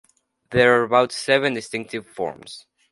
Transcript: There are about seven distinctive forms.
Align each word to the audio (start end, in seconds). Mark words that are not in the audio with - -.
There 0.49 0.79
are 0.81 0.83
about 0.83 1.11
seven 1.11 1.53
distinctive 1.53 2.07
forms. 2.07 2.65